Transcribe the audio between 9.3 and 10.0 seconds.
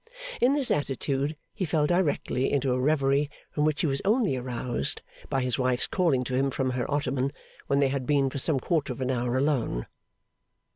alone.